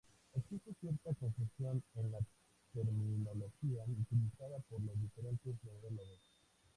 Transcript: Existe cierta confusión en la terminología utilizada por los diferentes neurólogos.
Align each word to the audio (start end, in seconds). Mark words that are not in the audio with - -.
Existe 0.35 0.73
cierta 0.81 1.13
confusión 1.19 1.83
en 1.93 2.11
la 2.11 2.17
terminología 2.73 3.83
utilizada 3.85 4.57
por 4.67 4.81
los 4.81 4.99
diferentes 4.99 5.53
neurólogos. 5.63 6.17